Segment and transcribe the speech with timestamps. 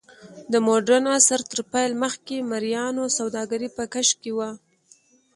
[0.51, 4.49] د موډرن عصر تر پیل مخکې مریانو سوداګري په کش کې وه.